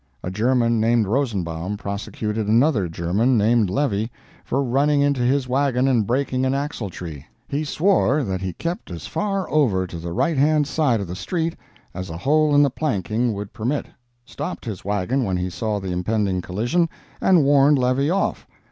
[0.23, 4.11] A German named Rosenbaum prosecuted another German named Levy,
[4.43, 7.25] for running into his wagon and breaking an axletree.
[7.47, 11.15] He swore that he kept as far over to the right hand side of the
[11.15, 11.55] street
[11.93, 13.85] as a hole in the planking would permit,
[14.25, 16.89] stopped his wagon when he saw the impending collision,
[17.21, 18.47] and warned Levy off.